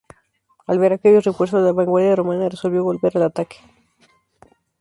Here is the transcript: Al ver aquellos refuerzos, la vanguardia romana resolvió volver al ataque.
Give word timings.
Al 0.65 0.79
ver 0.79 0.93
aquellos 0.93 1.25
refuerzos, 1.25 1.61
la 1.61 1.73
vanguardia 1.73 2.15
romana 2.15 2.49
resolvió 2.49 2.83
volver 2.83 3.15
al 3.17 3.21
ataque. 3.21 3.57